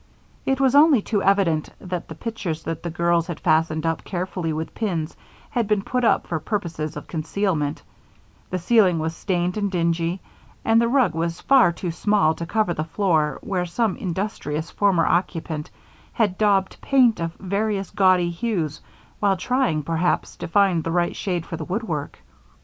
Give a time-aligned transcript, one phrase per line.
[0.47, 4.51] It was only too evident that the pictures that the girls had fastened up carefully
[4.51, 5.15] with pins
[5.51, 7.83] had been put up for purposes of concealment,
[8.49, 10.19] the ceiling was stained and dingy,
[10.65, 15.05] and the rug was far too small to cover the floor where some industrious former
[15.05, 15.69] occupant
[16.13, 18.81] had daubed paint of various gaudy hues
[19.19, 22.17] while trying, perhaps, to find the right shade for the woodwork.